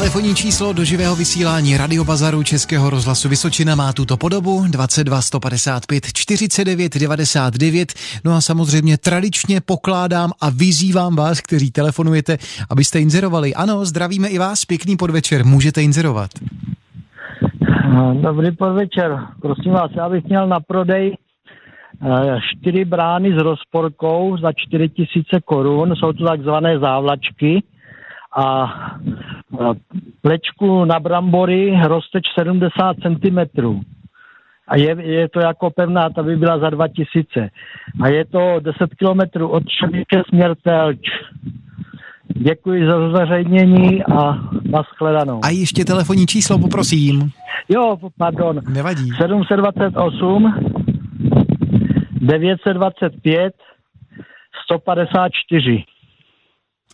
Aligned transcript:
Telefonní 0.00 0.34
číslo 0.34 0.72
do 0.72 0.84
živého 0.84 1.16
vysílání 1.16 1.76
Radiobazaru 1.76 2.42
Českého 2.42 2.90
rozhlasu 2.90 3.28
Vysočina 3.28 3.74
má 3.74 3.92
tuto 3.92 4.16
podobu 4.16 4.64
22 4.70 5.20
155 5.20 6.04
49 6.12 6.98
99. 6.98 7.92
No 8.24 8.32
a 8.32 8.40
samozřejmě 8.40 8.98
tradičně 8.98 9.60
pokládám 9.60 10.30
a 10.42 10.50
vyzývám 10.50 11.16
vás, 11.16 11.40
kteří 11.40 11.70
telefonujete, 11.70 12.36
abyste 12.70 13.00
inzerovali. 13.00 13.54
Ano, 13.54 13.84
zdravíme 13.84 14.28
i 14.28 14.38
vás, 14.38 14.64
pěkný 14.64 14.96
podvečer, 14.96 15.44
můžete 15.44 15.82
inzerovat. 15.82 16.30
Dobrý 18.22 18.56
podvečer, 18.56 19.18
prosím 19.42 19.72
vás, 19.72 19.90
já 19.96 20.08
bych 20.08 20.24
měl 20.24 20.48
na 20.48 20.60
prodej 20.60 21.16
eh, 21.16 22.38
čtyři 22.50 22.84
brány 22.84 23.32
s 23.32 23.42
rozporkou 23.42 24.36
za 24.42 24.52
4000 24.52 25.40
korun, 25.44 25.96
jsou 25.96 26.12
to 26.12 26.24
takzvané 26.24 26.78
závlačky 26.78 27.62
a 28.36 28.66
plečku 30.22 30.84
na 30.84 31.00
brambory 31.00 31.74
rosteč 31.86 32.24
70 32.38 32.96
cm. 33.02 33.38
A 34.68 34.76
je, 34.76 34.96
je 35.02 35.28
to 35.28 35.40
jako 35.40 35.70
pevná, 35.70 36.10
ta 36.10 36.22
by 36.22 36.36
byla 36.36 36.58
za 36.58 36.70
2000. 36.70 37.50
A 38.02 38.08
je 38.08 38.24
to 38.24 38.60
10 38.60 38.78
km 38.94 39.42
od 39.42 39.62
Ševiče 39.68 40.22
směr 40.28 40.54
Telč. 40.62 41.00
Děkuji 42.36 42.86
za 42.86 43.08
zveřejnění 43.08 44.04
a 44.04 44.38
nashledanou. 44.70 45.40
A 45.44 45.48
ještě 45.48 45.84
telefonní 45.84 46.26
číslo, 46.26 46.58
poprosím. 46.58 47.30
Jo, 47.68 47.96
pardon. 48.18 48.60
Nevadí. 48.68 49.10
728 49.10 50.54
925 52.20 53.54
154. 54.64 55.84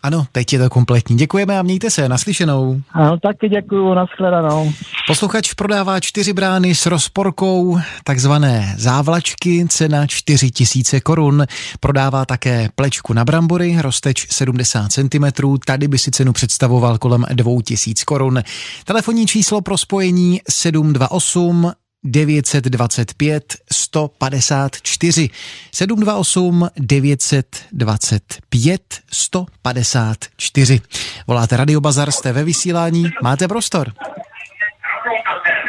Ano, 0.02 0.26
teď 0.32 0.52
je 0.52 0.58
to 0.58 0.70
kompletní. 0.70 1.16
Děkujeme 1.16 1.58
a 1.58 1.62
mějte 1.62 1.90
se, 1.90 2.08
naslyšenou. 2.08 2.80
Ano, 2.92 3.18
taky 3.18 3.48
děkuju, 3.48 3.94
nashledanou. 3.94 4.72
Posluchač 5.06 5.54
prodává 5.54 6.00
čtyři 6.00 6.32
brány 6.32 6.74
s 6.74 6.86
rozporkou, 6.86 7.78
takzvané 8.04 8.74
závlačky, 8.78 9.66
cena 9.68 10.06
4 10.06 10.50
tisíce 10.50 11.00
korun. 11.00 11.46
Prodává 11.80 12.24
také 12.24 12.68
plečku 12.74 13.12
na 13.12 13.24
brambory, 13.24 13.76
rozteč 13.80 14.26
70 14.30 14.92
cm, 14.92 15.24
tady 15.66 15.88
by 15.88 15.98
si 15.98 16.10
cenu 16.10 16.32
představoval 16.32 16.98
kolem 16.98 17.24
2 17.32 17.62
tisíc 17.64 18.04
korun. 18.04 18.42
Telefonní 18.84 19.26
číslo 19.26 19.60
pro 19.60 19.78
spojení 19.78 20.40
728 20.50 21.72
925 22.06 23.44
154 23.72 25.28
728 25.72 26.68
925 26.76 28.80
154. 29.12 30.80
Voláte 31.26 31.56
Radio 31.56 31.80
Bazar, 31.80 32.10
jste 32.10 32.32
ve 32.32 32.44
vysílání, 32.44 33.04
máte 33.22 33.48
prostor. 33.48 33.88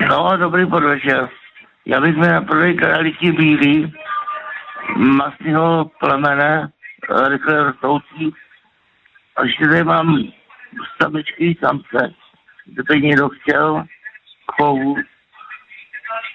No, 0.10 0.38
dobrý 0.38 0.66
podvečer. 0.66 1.30
Já 1.86 2.02
bych 2.02 2.16
měl 2.16 2.32
na 2.32 2.42
prodej 2.42 2.76
králíky 2.76 3.32
bílý, 3.32 3.94
masného 4.96 5.92
plemene, 6.00 6.72
rychle 7.28 7.64
rostoucí. 7.64 8.34
A 9.36 9.46
ještě 9.46 9.66
tady 9.66 9.84
mám 9.84 10.24
samičky 11.02 11.58
samce, 11.60 12.14
to 12.88 12.94
někdo 12.94 13.30
chtěl, 13.30 13.84
chovu, 14.58 14.96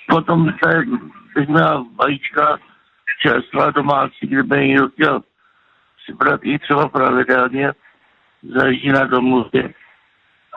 Potom 0.09 0.49
se, 0.65 0.83
měla 1.49 1.87
vajíčka 2.01 2.59
čerstvá 3.23 3.71
domácí, 3.71 4.27
kdyby 4.27 4.69
někdo 4.69 4.89
chtěl 4.89 5.21
přibrat 6.03 6.41
i 6.43 6.59
třeba 6.59 6.89
pravidelně, 6.89 7.73
zajíždí 8.43 8.89
na 8.89 9.05
domluvě. 9.05 9.75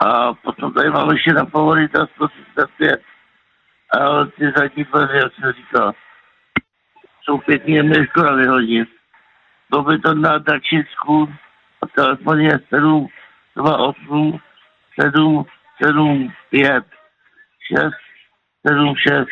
A 0.06 0.34
potom 0.34 0.72
tady 0.72 0.90
mám 0.90 1.10
ještě 1.10 1.32
na 1.32 1.44
favorita 1.44 2.06
135. 2.06 3.02
Ale 3.90 4.26
ty 4.26 4.52
zadní 4.56 4.84
dveře, 4.84 5.16
jak 5.16 5.32
jsem 5.34 5.52
říkal, 5.52 5.92
jsou 7.22 7.38
pěkně, 7.38 7.82
mě 7.82 8.06
škoda 8.06 8.34
vyhodit. 8.34 8.88
Byl 9.70 9.82
by 9.82 9.98
to 9.98 10.14
na 10.14 10.38
Dačicku 10.38 11.34
a 11.82 11.86
telefon 11.86 12.40
je 12.40 12.60
728 12.68 14.40
775 15.00 16.84
6 17.72 18.05
Little 18.66 18.96
chef. 18.96 19.28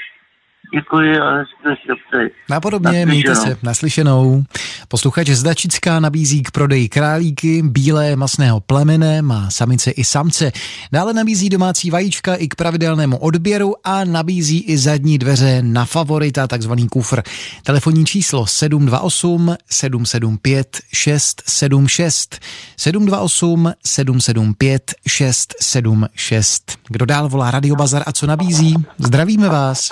Děkuji 0.73 1.19
a 1.19 1.45
hezké 1.65 2.29
Napodobně, 2.51 3.07
mějte 3.07 3.35
se, 3.35 3.57
naslyšenou. 3.63 4.45
Posluchač 4.89 5.29
z 5.29 5.43
Dačická 5.43 6.01
nabízí 6.01 6.43
k 6.43 6.51
prodeji 6.51 6.89
králíky, 6.89 7.63
bílé 7.63 8.17
masného 8.17 8.61
plemene, 8.61 9.23
má 9.23 9.51
samice 9.51 9.91
i 9.91 10.05
samce. 10.05 10.53
Dále 10.93 11.13
nabízí 11.13 11.49
domácí 11.49 11.91
vajíčka 11.91 12.35
i 12.35 12.49
k 12.49 12.55
pravidelnému 12.55 13.17
odběru 13.17 13.75
a 13.85 14.05
nabízí 14.05 14.61
i 14.61 14.79
zadní 14.79 15.19
dveře 15.19 15.63
na 15.63 15.85
favorita, 15.85 16.47
takzvaný 16.47 16.89
kufr. 16.89 17.23
Telefonní 17.63 18.07
číslo 18.07 18.47
728 18.47 19.57
775 19.71 20.81
676 20.93 22.41
728 22.77 23.73
775 23.85 24.95
676. 25.09 26.79
Kdo 26.89 27.07
dál 27.07 27.29
volá 27.29 27.51
Radio 27.51 27.77
Bazar 27.77 28.03
a 28.07 28.13
co 28.13 28.27
nabízí? 28.27 28.75
Zdravíme 28.99 29.49
vás. 29.49 29.91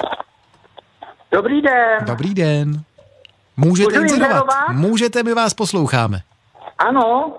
Dobrý 1.32 1.62
den. 1.62 2.04
Dobrý 2.06 2.34
den. 2.34 2.72
Můžete 3.56 4.00
Můžu 4.00 4.14
inzerovat. 4.14 4.68
Můžete, 4.68 5.22
my 5.22 5.34
vás 5.34 5.54
posloucháme. 5.54 6.18
Ano, 6.78 7.36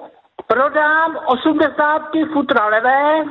prodám 0.47 1.17
80 1.25 2.01
futra 2.33 2.67
levé, 2.67 3.23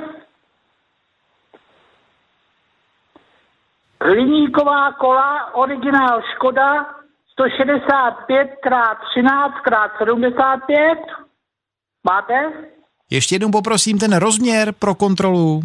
hliníková 4.01 4.93
kola, 4.93 5.55
originál 5.55 6.23
Škoda, 6.35 6.87
165 7.33 8.41
x 8.41 8.51
13 9.11 9.55
x 9.67 9.99
75. 9.99 10.99
Máte? 12.05 12.53
Ještě 13.11 13.35
jednou 13.35 13.51
poprosím 13.51 13.99
ten 13.99 14.17
rozměr 14.17 14.73
pro 14.79 14.95
kontrolu. 14.95 15.61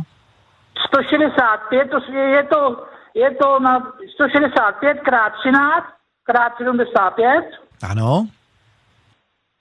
165, 0.88 1.90
to 1.90 2.12
je 2.12 2.44
to, 2.44 2.88
je 3.18 3.30
to 3.42 3.60
na 3.60 3.94
165 4.14 4.94
x 4.94 5.02
13 5.44 5.86
x 6.28 6.58
75 6.58 7.46
Ano. 7.90 8.28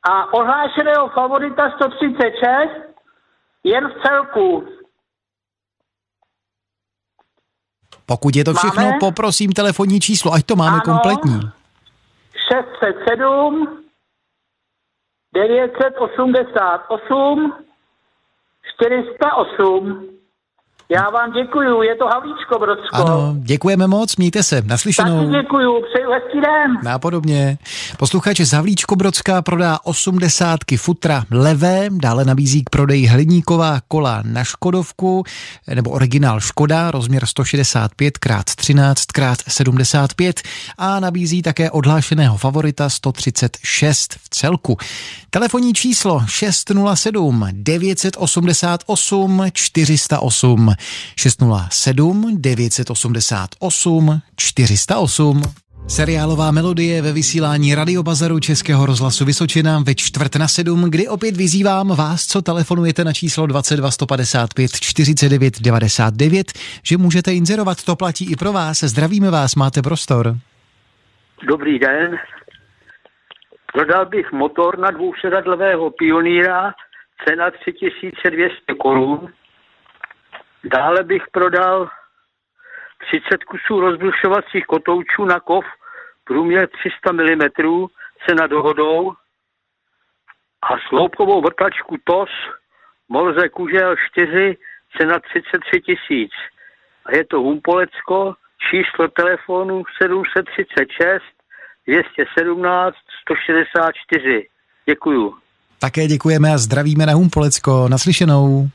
a 0.09 0.33
ohlášeného 0.33 1.09
favorita 1.09 1.71
136 1.77 2.71
jen 3.65 3.89
v 3.89 3.95
celku. 4.07 4.69
Pokud 8.07 8.37
je 8.37 8.45
to 8.45 8.55
všechno, 8.55 8.83
Máme? 8.85 8.99
poprosím 9.01 9.53
telefonní 9.53 10.01
číslo, 10.01 10.33
ať 10.33 10.47
to 10.47 10.57
máme 10.57 10.79
Ano. 10.81 10.85
kompletní. 10.85 11.41
607 12.49 13.83
988 15.35 17.53
408. 18.81 20.16
Já 20.89 21.11
vám 21.11 21.33
děkuju, 21.33 21.83
je 21.83 21.95
to 21.97 22.07
Havlíčko 22.07 22.59
Brodsko. 22.59 22.97
Ano, 22.97 23.35
děkujeme 23.39 23.87
moc, 23.87 24.17
mějte 24.17 24.43
se, 24.43 24.57
Taky 24.57 24.69
naslyšenou. 24.69 25.31
děkuju, 25.31 25.83
přeju 25.93 26.11
hezký 26.11 26.41
den. 26.41 26.79
Nápodobně. 26.83 27.59
Posluchač 27.99 28.41
z 28.41 28.53
Havlíčko-Brodská 28.53 29.43
prodá 29.43 29.79
80 29.85 30.59
futra 30.77 31.25
levé, 31.31 31.89
dále 31.91 32.25
nabízí 32.25 32.65
k 32.65 32.71
prodeji 32.71 33.07
hliníková 33.07 33.81
kola 33.89 34.23
na 34.27 34.45
Škodovku, 34.45 35.25
nebo 35.75 35.91
originál 35.91 36.41
Škoda, 36.41 36.91
rozměr 36.91 37.27
165 37.27 38.19
x 38.27 38.55
13 38.57 39.03
x 39.19 39.45
75 39.49 40.41
a 40.79 41.01
nabízí 41.01 41.43
také 41.43 41.71
odhlášeného 41.71 42.37
favorita 42.37 42.89
136 42.91 44.15
v 44.15 44.29
celku. 44.31 44.77
Telefonní 45.31 45.75
číslo 45.75 46.23
607 46.27 47.49
988 47.53 49.43
408 49.53 50.76
607 51.17 52.37
988 52.41 54.21
408 54.37 55.43
Seriálová 55.89 56.51
melodie 56.51 57.03
ve 57.03 57.13
vysílání 57.13 57.75
Radiobazaru 57.75 58.41
Českého 58.41 58.87
rozhlasu 58.87 59.25
Vysočina 59.25 59.79
ve 59.87 59.95
čtvrt 59.95 60.37
na 60.37 60.49
sedm, 60.49 60.91
kdy 60.91 61.09
opět 61.09 61.37
vyzývám 61.37 61.89
vás, 61.89 62.27
co 62.27 62.43
telefonujete 62.43 63.05
na 63.05 63.13
číslo 63.13 63.47
22 63.47 63.91
155 63.91 64.71
49 64.81 65.61
99, 65.61 66.47
že 66.85 66.97
můžete 66.97 67.33
inzerovat, 67.33 67.85
to 67.85 67.97
platí 67.97 68.33
i 68.33 68.37
pro 68.37 68.53
vás. 68.53 68.81
Zdravíme 68.81 69.31
vás, 69.31 69.55
máte 69.55 69.83
prostor. 69.83 70.35
Dobrý 71.49 71.79
den. 71.79 72.17
Prodal 73.73 74.07
bych 74.07 74.33
motor 74.33 74.79
na 74.79 74.91
dvousedadlového 74.91 75.91
pionýra, 75.91 76.73
cena 77.29 77.51
3200 77.51 78.75
korun. 78.83 79.29
Dále 80.67 81.05
bych 81.05 81.23
prodal 81.33 81.89
30 83.11 83.45
kusů 83.45 83.81
rozbrušovacích 83.81 84.67
kotoučů 84.67 85.25
na 85.25 85.41
kov, 85.41 85.65
průměr 86.25 86.69
300 86.69 87.13
mm, 87.13 87.87
cena 88.27 88.47
dohodou. 88.47 89.13
A 90.63 90.69
sloupkovou 90.89 91.43
vrtačku 91.43 91.97
TOS 92.05 92.31
Morze 93.09 93.49
Kužel 93.49 93.95
4, 94.13 94.57
cena 94.99 95.19
33 95.19 95.81
tisíc. 95.81 96.33
A 97.07 97.17
je 97.17 97.25
to 97.25 97.37
Humpolecko, 97.37 98.35
číslo 98.71 99.09
telefonu 99.09 99.83
736 100.03 101.23
217 101.87 102.97
164. 103.21 104.49
Děkuju. 104.87 105.35
Také 105.79 106.07
děkujeme 106.07 106.53
a 106.53 106.59
zdravíme 106.59 107.07
na 107.07 107.13
Humpolecko. 107.13 107.89
Naslyšenou. 107.89 108.69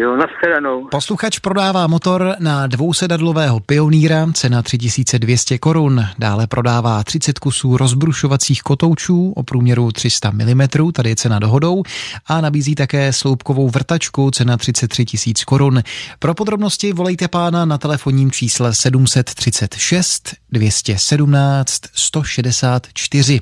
Jo, 0.00 0.16
nashledanou. 0.16 0.88
Posluchač 0.90 1.38
prodává 1.38 1.86
motor 1.86 2.36
na 2.38 2.66
dvousedadlového 2.66 3.60
pioníra, 3.60 4.26
cena 4.32 4.62
3200 4.62 5.58
korun. 5.58 6.04
Dále 6.18 6.46
prodává 6.46 7.04
30 7.04 7.38
kusů 7.38 7.76
rozbrušovacích 7.76 8.62
kotoučů 8.62 9.32
o 9.36 9.42
průměru 9.42 9.92
300 9.92 10.30
mm, 10.30 10.92
tady 10.92 11.08
je 11.08 11.16
cena 11.16 11.38
dohodou, 11.38 11.82
a 12.26 12.40
nabízí 12.40 12.74
také 12.74 13.12
sloupkovou 13.12 13.68
vrtačku, 13.68 14.30
cena 14.30 14.56
33 14.56 15.04
tisíc 15.04 15.44
korun. 15.44 15.82
Pro 16.18 16.34
podrobnosti 16.34 16.92
volejte 16.92 17.28
pána 17.28 17.64
na 17.64 17.78
telefonním 17.78 18.30
čísle 18.30 18.74
736 18.74 20.34
217 20.52 21.80
164. 21.94 23.40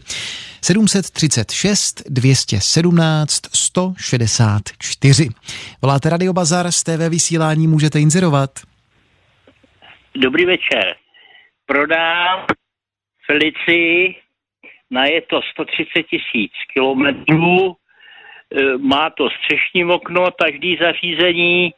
736 0.63 2.03
217 2.09 3.43
164. 3.53 3.68
Voláte 5.83 6.11
Radio 6.11 6.33
Bazar, 6.33 6.73
z 6.73 6.83
TV 6.83 7.09
vysílání 7.11 7.67
můžete 7.67 8.01
inzerovat. 8.01 8.51
Dobrý 10.17 10.45
večer. 10.45 10.97
Prodám 11.67 12.47
Felici 13.27 14.15
na 14.91 15.05
je 15.05 15.23
to 15.23 15.41
130 15.53 16.03
tisíc 16.03 16.53
kilometrů, 16.73 17.73
e, 17.73 18.79
má 18.79 19.11
to 19.11 19.29
střešní 19.31 19.85
okno, 19.85 20.29
každý 20.43 20.77
zařízení 20.81 21.71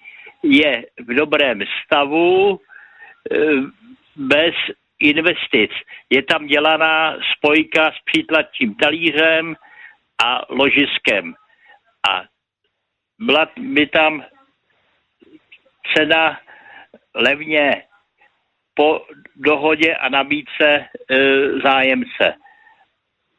je 0.43 0.87
v 1.07 1.15
dobrém 1.15 1.61
stavu, 1.85 2.55
e, 2.55 3.37
bez 4.17 4.55
investic. 5.01 5.71
Je 6.11 6.23
tam 6.23 6.47
dělaná 6.47 7.17
spojka 7.37 7.91
s 7.91 8.05
přítlačím 8.05 8.75
talířem 8.75 9.57
a 10.25 10.41
ložiskem. 10.49 11.35
A 12.09 12.23
byla 13.19 13.49
by 13.57 13.87
tam 13.87 14.25
cena 15.97 16.41
levně 17.15 17.85
po 18.75 19.07
dohodě 19.37 19.95
a 19.95 20.09
nabídce 20.09 20.67
e, 20.67 20.87
zájemce. 21.65 22.35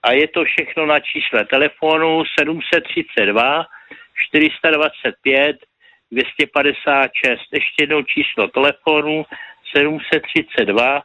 A 0.04 0.12
je 0.12 0.28
to 0.28 0.44
všechno 0.44 0.86
na 0.86 1.00
čísle 1.00 1.46
telefonu 1.46 2.24
732 2.40 3.66
425 4.28 5.58
256. 6.12 7.40
Ještě 7.52 7.84
jednou 7.84 8.04
číslo 8.04 8.48
telefonu 8.48 9.26
732 9.76 11.02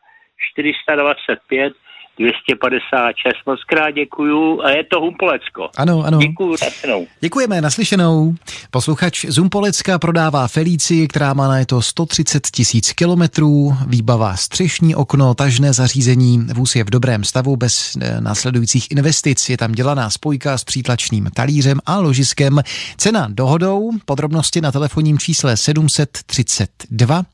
425 0.52 1.72
256. 2.18 3.34
Moc 3.46 3.64
krát 3.64 3.90
děkuju 3.90 4.62
a 4.62 4.70
je 4.70 4.84
to 4.84 5.00
Humpolecko. 5.00 5.68
Ano, 5.76 6.02
ano. 6.04 6.18
Děkuju, 6.18 6.50
naslyšenou. 6.50 7.06
Děkujeme, 7.20 7.60
naslyšenou. 7.60 8.34
Posluchač 8.70 9.24
z 9.24 9.36
Humpolecka 9.38 9.98
prodává 9.98 10.48
Felici, 10.48 11.08
která 11.08 11.34
má 11.34 11.48
na 11.48 11.58
je 11.58 11.66
to 11.66 11.82
130 11.82 12.46
tisíc 12.46 12.92
kilometrů, 12.92 13.76
výbava 13.86 14.36
střešní 14.36 14.94
okno, 14.94 15.34
tažné 15.34 15.72
zařízení, 15.72 16.46
vůz 16.54 16.76
je 16.76 16.84
v 16.84 16.90
dobrém 16.90 17.24
stavu 17.24 17.56
bez 17.56 17.96
eh, 18.00 18.20
následujících 18.20 18.90
investic, 18.90 19.48
je 19.48 19.56
tam 19.56 19.72
dělaná 19.72 20.10
spojka 20.10 20.58
s 20.58 20.64
přítlačným 20.64 21.30
talířem 21.34 21.80
a 21.86 21.98
ložiskem. 21.98 22.60
Cena 22.96 23.28
dohodou, 23.30 23.90
podrobnosti 24.04 24.60
na 24.60 24.72
telefonním 24.72 25.18
čísle 25.18 25.56
732 25.56 27.24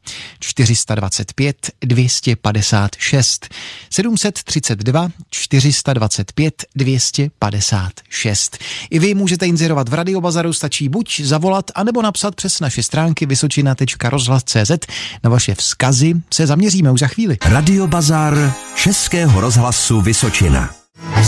425 0.41 1.71
256. 1.81 3.55
730 3.91 4.72
932 4.75 5.09
425 5.31 6.65
256. 6.77 8.59
I 8.91 8.99
vy 8.99 9.15
můžete 9.15 9.47
inzerovat 9.47 9.89
v 9.89 9.95
Radiobazaru, 9.95 10.53
stačí 10.53 10.89
buď 10.89 11.21
zavolat, 11.21 11.71
anebo 11.75 12.03
napsat 12.03 12.35
přes 12.35 12.61
naše 12.61 12.83
stránky 12.83 13.27
vysočina.rozhlas.cz. 13.27 14.71
Na 15.25 15.31
vaše 15.31 15.55
vzkazy 15.55 16.15
se 16.35 16.47
zaměříme 16.47 16.91
už 16.91 17.01
za 17.01 17.07
chvíli. 17.07 17.39
Radiobazar 17.45 18.55
Českého 18.77 19.41
rozhlasu 19.41 20.01
Vysočina. 20.01 20.82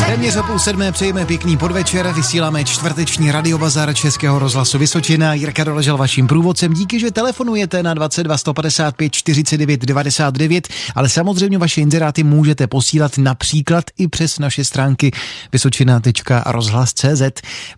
Téměř 0.07 0.37
o 0.37 0.43
půl 0.43 0.59
sedmé 0.59 0.93
přejeme 0.93 1.27
pěkný 1.27 1.57
podvečer, 1.57 2.13
vysíláme 2.13 2.65
čtvrteční 2.65 3.33
radiobazar 3.33 3.95
Českého 3.95 4.39
rozhlasu 4.39 4.79
Vysočina. 4.79 5.35
Jirka 5.35 5.65
doležel 5.65 5.97
vaším 5.97 6.27
průvodcem, 6.27 6.73
díky, 6.73 7.01
že 7.01 7.11
telefonujete 7.11 7.83
na 7.83 7.95
22 7.95 8.39
155 8.39 9.13
49 9.13 9.81
99, 9.81 10.69
ale 10.95 11.09
samozřejmě 11.09 11.59
vaše 11.59 11.81
inzeráty 11.81 12.23
můžete 12.23 12.67
posílat 12.67 13.19
například 13.19 13.85
i 13.99 14.09
přes 14.09 14.39
naše 14.39 14.65
stránky 14.65 15.11
vysočina.rozhlas.cz. 15.53 17.23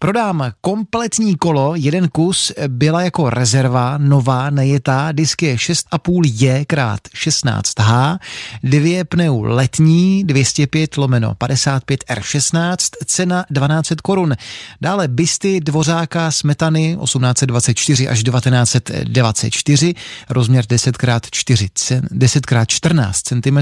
Prodám 0.00 0.52
kompletní 0.60 1.36
kolo, 1.36 1.72
jeden 1.76 2.08
kus 2.08 2.52
byla 2.68 3.02
jako 3.02 3.30
rezerva, 3.30 3.98
nová, 3.98 4.50
nejetá, 4.50 5.12
disk 5.12 5.42
je 5.42 5.56
6,5 5.56 6.20
J 6.24 6.64
krát 6.64 7.00
16H, 7.14 8.18
dvě 8.62 9.04
pneu 9.04 9.42
letní, 9.42 10.24
205 10.24 10.96
lomeno 10.96 11.34
55 11.34 11.85
R16, 11.94 12.76
cena 13.04 13.44
1200 13.54 13.94
korun. 14.02 14.34
Dále 14.80 15.08
bysty 15.08 15.60
Dvořáka 15.60 16.30
Smetany 16.30 16.96
1824 17.04 18.08
až 18.08 18.22
1924, 18.22 19.94
rozměr 20.28 20.64
10x4, 20.64 22.02
10x14 22.02 23.12
cm, 23.12 23.58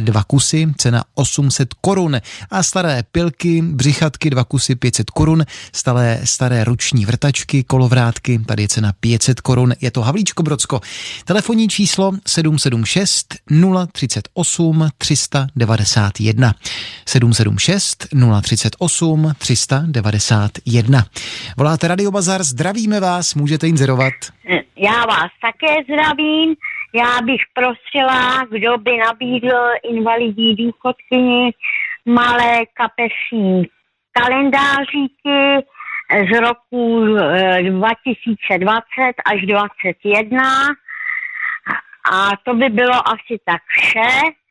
dva 0.00 0.24
kusy, 0.24 0.66
cena 0.78 1.04
800 1.14 1.74
korun. 1.74 2.20
A 2.50 2.62
staré 2.62 3.02
pilky, 3.12 3.62
břichatky, 3.62 4.30
dva 4.30 4.44
kusy 4.44 4.74
500 4.74 5.10
korun, 5.10 5.44
staré, 5.72 6.20
staré 6.24 6.64
ruční 6.64 7.06
vrtačky, 7.06 7.64
kolovrátky, 7.64 8.40
tady 8.46 8.62
je 8.62 8.68
cena 8.68 8.92
500 9.00 9.40
korun, 9.40 9.74
je 9.80 9.90
to 9.90 10.02
Havlíčko 10.02 10.42
Brodsko. 10.42 10.80
Telefonní 11.24 11.68
číslo 11.68 12.12
776 12.26 13.34
038 13.92 14.88
391. 14.98 16.54
776 17.32 18.08
038 18.42 19.32
391. 19.38 20.98
Voláte 21.56 21.88
Radio 21.88 22.10
Bazar, 22.10 22.42
zdravíme 22.42 23.00
vás, 23.00 23.34
můžete 23.34 23.68
inzerovat. 23.68 24.14
Já 24.76 25.06
vás 25.06 25.30
také 25.42 25.74
zdravím. 25.84 26.54
Já 26.94 27.20
bych 27.22 27.40
prosila, 27.54 28.44
kdo 28.50 28.78
by 28.78 28.96
nabídl 28.96 29.56
invalidní 29.82 30.56
důchodkyni 30.56 31.50
malé 32.06 32.58
kapesní 32.74 33.62
kalendáříky 34.12 35.66
z 36.10 36.40
roku 36.40 37.04
2020 37.70 38.82
eh, 38.98 39.12
až 39.24 39.46
2021. 39.46 40.42
A 42.12 42.30
to 42.44 42.54
by 42.54 42.68
bylo 42.68 43.08
asi 43.08 43.40
tak 43.44 43.62
vše 43.68 44.43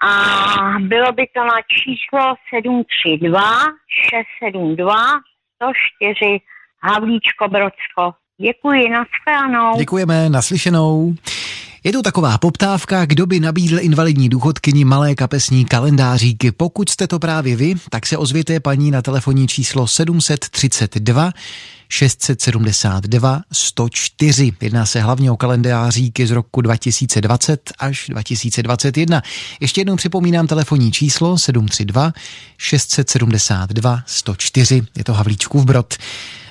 a 0.00 0.78
bylo 0.80 1.12
by 1.12 1.26
to 1.34 1.44
na 1.44 1.60
číslo 1.68 2.34
732 2.50 3.40
672 4.10 4.94
104 5.56 6.38
Havlíčko 6.82 7.48
Brodsko. 7.48 8.18
Děkuji, 8.40 8.88
nashledanou. 8.88 9.78
Děkujeme, 9.78 10.28
naslyšenou. 10.28 11.14
Je 11.84 11.92
to 11.92 12.02
taková 12.02 12.38
poptávka, 12.38 13.06
kdo 13.06 13.26
by 13.26 13.40
nabídl 13.40 13.78
invalidní 13.80 14.28
důchodkyni 14.28 14.84
malé 14.84 15.14
kapesní 15.14 15.64
kalendáříky. 15.64 16.52
Pokud 16.52 16.88
jste 16.88 17.06
to 17.06 17.18
právě 17.18 17.56
vy, 17.56 17.74
tak 17.90 18.06
se 18.06 18.16
ozvěte 18.16 18.60
paní 18.60 18.90
na 18.90 19.02
telefonní 19.02 19.48
číslo 19.48 19.86
732 19.86 21.32
672 21.88 23.40
104. 23.52 24.52
Jedná 24.60 24.86
se 24.86 25.00
hlavně 25.00 25.30
o 25.30 25.36
kalendáříky 25.36 26.26
z 26.26 26.30
roku 26.30 26.60
2020 26.60 27.72
až 27.78 28.06
2021. 28.08 29.22
Ještě 29.60 29.80
jednou 29.80 29.96
připomínám 29.96 30.46
telefonní 30.46 30.92
číslo 30.92 31.38
732 31.38 32.12
672 32.58 34.02
104. 34.06 34.82
Je 34.96 35.04
to 35.04 35.12
Havlíčkův 35.12 35.64
Brod. 35.64 35.94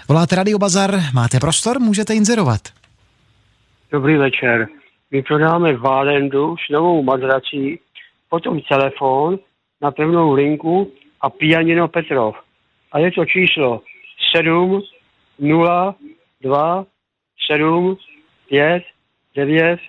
Voláte 0.07 0.35
Radio 0.35 0.59
Bazar, 0.59 1.03
máte 1.13 1.39
prostor, 1.39 1.79
můžete 1.79 2.15
inzerovat. 2.15 2.61
Dobrý 3.91 4.17
večer. 4.17 4.67
My 5.11 5.23
prodáme 5.23 5.73
Válendu 5.73 6.55
s 6.57 6.69
novou 6.69 7.03
madrací, 7.03 7.79
potom 8.29 8.61
telefon 8.61 9.39
na 9.81 9.91
pevnou 9.91 10.33
linku 10.33 10.91
a 11.21 11.29
pianino 11.29 11.87
Petrov. 11.87 12.35
A 12.91 12.99
je 12.99 13.11
to 13.11 13.25
číslo 13.25 13.81
7 14.35 14.81
0, 15.39 15.95
2, 16.41 16.85
7, 17.51 17.97
5, 18.49 18.83
9, 19.35 19.79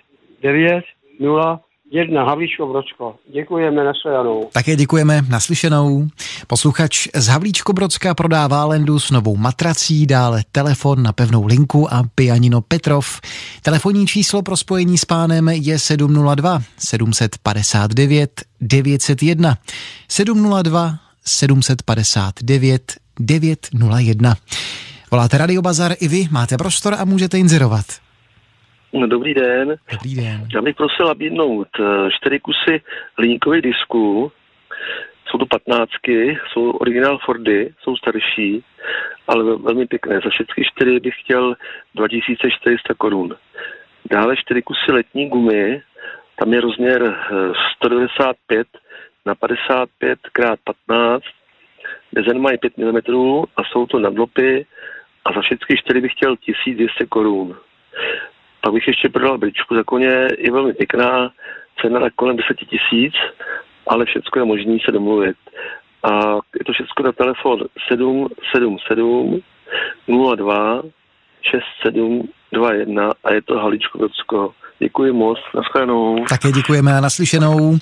9, 0.41 0.83
0, 1.19 1.59
1 1.91 2.23
Havlíčko 2.23 2.67
Brodsko. 2.67 3.15
Děkujeme, 3.33 3.83
nashledanou. 3.83 4.49
Také 4.53 4.75
děkujeme, 4.75 5.21
naslyšenou. 5.29 6.07
Posluchač 6.47 7.07
z 7.15 7.27
Havlíčko 7.27 7.73
Brodska 7.73 8.13
prodává 8.13 8.65
Lendu 8.65 8.99
s 8.99 9.11
novou 9.11 9.37
matrací, 9.37 10.05
dále 10.05 10.43
telefon 10.51 11.03
na 11.03 11.13
pevnou 11.13 11.45
linku 11.45 11.93
a 11.93 12.03
pianino 12.15 12.61
Petrov. 12.61 13.19
Telefonní 13.61 14.07
číslo 14.07 14.41
pro 14.41 14.57
spojení 14.57 14.97
s 14.97 15.05
pánem 15.05 15.49
je 15.49 15.79
702 15.79 16.59
759 16.77 18.41
901. 18.61 19.57
702 20.07 20.95
759 21.25 22.93
901. 23.19 24.35
Voláte 25.11 25.37
Radio 25.37 25.61
Bazar 25.61 25.95
i 25.99 26.07
vy, 26.07 26.27
máte 26.31 26.57
prostor 26.57 26.95
a 26.99 27.05
můžete 27.05 27.39
inzerovat. 27.39 27.85
No, 28.93 29.07
dobrý 29.07 29.33
den. 29.33 29.75
Dobrý 29.91 30.15
den. 30.15 30.47
Já 30.55 30.61
bych 30.61 30.75
prosil 30.75 31.05
nabídnout 31.05 31.67
eh, 31.79 32.09
čtyři 32.11 32.39
kusy 32.39 32.81
hliníkových 33.17 33.61
disků. 33.61 34.31
Jsou 35.27 35.37
to 35.37 35.45
patnáctky, 35.45 36.39
jsou 36.51 36.71
originál 36.71 37.17
Fordy, 37.17 37.73
jsou 37.79 37.95
starší, 37.95 38.63
ale 39.27 39.43
velmi 39.43 39.85
pěkné. 39.85 40.19
Za 40.23 40.29
všechny 40.29 40.63
čtyři 40.65 40.99
bych 40.99 41.13
chtěl 41.19 41.55
2400 41.95 42.93
korun. 42.93 43.35
Dále 44.11 44.37
čtyři 44.37 44.61
kusy 44.61 44.91
letní 44.91 45.29
gumy, 45.29 45.81
tam 46.39 46.53
je 46.53 46.61
rozměr 46.61 47.15
195 47.75 48.67
eh, 48.75 48.79
na 49.25 49.35
55 49.35 50.19
x 50.39 50.61
15 50.87 51.23
Dezen 52.13 52.39
mají 52.39 52.57
5 52.57 52.77
mm 52.77 52.97
a 53.57 53.63
jsou 53.63 53.85
to 53.85 53.99
nadlopy 53.99 54.65
a 55.25 55.33
za 55.33 55.41
všechny 55.41 55.77
čtyři 55.77 56.01
bych 56.01 56.11
chtěl 56.11 56.37
1200 56.37 57.05
korun. 57.05 57.57
Pak 58.61 58.73
bych 58.73 58.87
ještě 58.87 59.09
prodal 59.09 59.37
bričku 59.37 59.75
za 59.75 59.83
koně, 59.83 60.27
je 60.37 60.51
velmi 60.51 60.73
pěkná, 60.73 61.31
cena 61.81 61.99
na 61.99 62.09
kolem 62.15 62.37
10 62.37 62.57
tisíc, 62.57 63.13
ale 63.87 64.05
všechno 64.05 64.41
je 64.41 64.45
možné 64.45 64.77
se 64.85 64.91
domluvit. 64.91 65.37
A 66.03 66.35
je 66.59 66.65
to 66.65 66.73
všechno 66.73 67.05
na 67.05 67.11
telefon 67.11 67.59
777 67.87 69.39
02 70.35 70.81
6721 71.41 73.11
a 73.23 73.33
je 73.33 73.41
to 73.41 73.59
Haličko 73.59 73.97
Docko. 73.97 74.53
Děkuji 74.79 75.13
moc, 75.13 75.37
nashledanou. 75.55 76.25
Také 76.29 76.51
děkujeme 76.51 76.97
a 76.97 77.01
naslyšenou. 77.01 77.79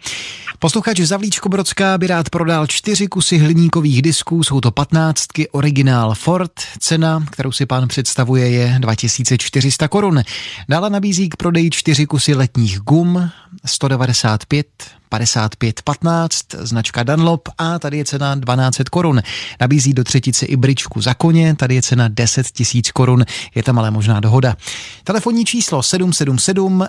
Posluchač 0.60 1.00
Zavlíčko 1.00 1.50
Brodská 1.50 1.98
by 1.98 2.08
rád 2.08 2.30
prodal 2.30 2.68
čtyři 2.68 3.08
kusy 3.08 3.38
hliníkových 3.38 4.02
disků, 4.02 4.44
jsou 4.44 4.62
to 4.62 4.72
patnáctky, 4.72 5.50
originál 5.50 6.16
Ford. 6.16 6.52
Cena, 6.80 7.24
kterou 7.32 7.52
si 7.52 7.66
pán 7.66 7.88
představuje, 7.88 8.50
je 8.50 8.76
2400 8.80 9.88
korun. 9.88 10.22
Dále 10.70 10.90
nabízí 10.90 11.30
k 11.30 11.36
prodeji 11.36 11.70
čtyři 11.70 12.06
kusy 12.06 12.34
letních 12.34 12.80
gum, 12.80 13.30
195 13.66 14.68
55 15.10 15.82
15, 15.82 16.46
značka 16.54 17.04
Dunlop 17.04 17.50
a 17.58 17.80
tady 17.80 17.98
je 17.98 18.06
cena 18.06 18.36
12 18.36 18.78
korun. 18.92 19.22
Nabízí 19.62 19.94
do 19.94 20.04
třetice 20.04 20.46
i 20.46 20.56
bričku 20.56 21.02
za 21.02 21.14
koně, 21.14 21.56
tady 21.56 21.76
je 21.76 21.82
cena 21.82 22.08
10 22.08 22.48
tisíc 22.48 22.92
korun, 22.92 23.26
je 23.56 23.64
tam 23.64 23.80
ale 23.80 23.92
možná 23.92 24.20
dohoda. 24.20 24.56
Telefonní 25.04 25.46
číslo 25.46 25.84
777 25.84 26.86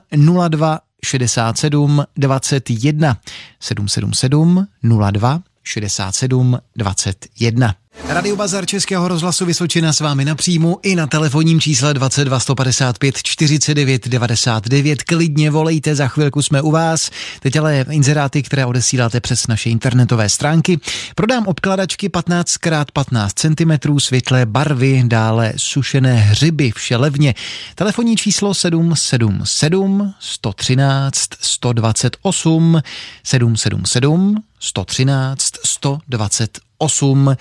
02 0.48 0.78
67 1.04 2.04
21 2.16 3.16
777 3.60 4.66
02 5.10 5.40
67 5.64 6.58
21. 6.76 7.74
Radio 8.06 8.36
Bazar 8.36 8.66
Českého 8.66 9.08
rozhlasu 9.08 9.46
Vysočina 9.46 9.92
s 9.92 10.00
vámi 10.00 10.24
napříjmu 10.24 10.78
i 10.82 10.96
na 10.96 11.06
telefonním 11.06 11.60
čísle 11.60 11.94
22 11.94 12.40
155 12.40 13.22
49 13.22 14.08
99. 14.08 15.02
Klidně 15.02 15.50
volejte, 15.50 15.94
za 15.94 16.08
chvilku 16.08 16.42
jsme 16.42 16.62
u 16.62 16.70
vás. 16.70 17.10
Teď 17.40 17.56
ale 17.56 17.86
inzeráty, 17.90 18.42
které 18.42 18.66
odesíláte 18.66 19.20
přes 19.20 19.46
naše 19.46 19.70
internetové 19.70 20.28
stránky. 20.28 20.80
Prodám 21.14 21.46
obkladačky 21.46 22.08
15 22.08 22.54
x 22.66 22.92
15 22.92 23.32
cm 23.34 23.98
světlé 23.98 24.46
barvy, 24.46 25.02
dále 25.06 25.52
sušené 25.56 26.14
hřiby, 26.14 26.70
vše 26.70 26.96
levně. 26.96 27.34
Telefonní 27.74 28.16
číslo 28.16 28.54
777 28.54 30.14
113 30.18 31.20
128 31.40 32.82
777 33.24 34.42
113 34.60 35.47
128. 35.64 37.36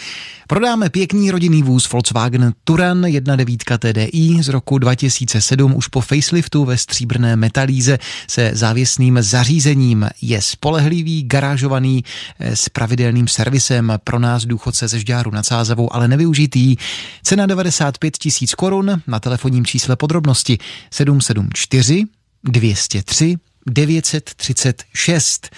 Prodáme 0.47 0.89
pěkný 0.89 1.31
rodinný 1.31 1.63
vůz 1.63 1.91
Volkswagen 1.91 2.53
Turan 2.63 3.01
1.9 3.01 3.77
TDI 3.77 4.43
z 4.43 4.49
roku 4.49 4.77
2007 4.77 5.75
už 5.75 5.87
po 5.87 6.01
faceliftu 6.01 6.65
ve 6.65 6.77
stříbrné 6.77 7.35
metalíze 7.35 7.99
se 8.27 8.51
závěsným 8.53 9.17
zařízením. 9.21 10.09
Je 10.21 10.41
spolehlivý, 10.41 11.23
garážovaný 11.23 12.03
eh, 12.39 12.55
s 12.55 12.69
pravidelným 12.69 13.27
servisem 13.27 13.93
pro 14.03 14.19
nás 14.19 14.45
důchodce 14.45 14.87
ze 14.87 14.99
Žďáru 14.99 15.31
nad 15.31 15.45
Sázavou, 15.45 15.95
ale 15.95 16.07
nevyužitý. 16.07 16.75
Cena 17.23 17.45
95 17.45 18.17
tisíc 18.17 18.55
korun 18.55 19.01
na 19.07 19.19
telefonním 19.19 19.65
čísle 19.65 19.95
podrobnosti 19.95 20.57
774 20.91 22.05
203 22.43 23.35
936 23.67 25.49